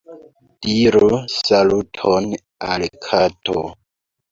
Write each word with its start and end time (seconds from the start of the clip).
Diru 0.65 1.09
saluton 1.33 2.31
al 2.71 2.89
kato. 3.07 3.61